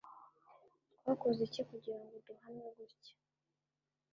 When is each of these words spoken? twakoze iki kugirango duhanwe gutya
twakoze 0.97 1.39
iki 1.47 1.61
kugirango 1.69 2.15
duhanwe 2.25 2.67
gutya 2.77 3.13